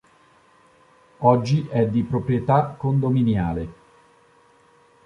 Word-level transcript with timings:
Oggi 1.19 1.67
è 1.67 1.85
di 1.87 2.01
proprietà 2.01 2.73
condominiale. 2.75 3.69